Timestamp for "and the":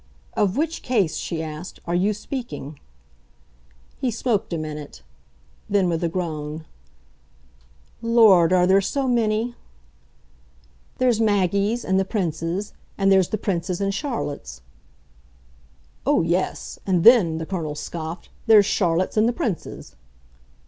11.85-12.03, 19.17-19.33